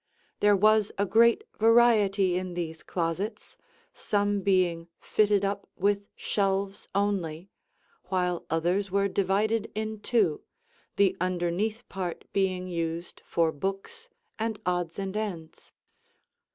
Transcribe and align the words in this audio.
There 0.39 0.55
was 0.55 0.91
a 0.97 1.05
great 1.05 1.43
variety 1.59 2.35
in 2.35 2.55
these 2.55 2.81
closets, 2.81 3.55
some 3.93 4.41
being 4.41 4.87
fitted 4.99 5.45
up 5.45 5.69
with 5.75 6.07
shelves 6.15 6.87
only, 6.95 7.51
while 8.05 8.43
others 8.49 8.89
were 8.89 9.07
divided 9.07 9.71
in 9.75 9.99
two, 9.99 10.41
the 10.95 11.15
underneath 11.21 11.87
part 11.87 12.25
being 12.33 12.67
used 12.67 13.21
for 13.27 13.51
books 13.51 14.09
and 14.39 14.59
odds 14.65 14.97
and 14.97 15.15
ends. 15.15 15.71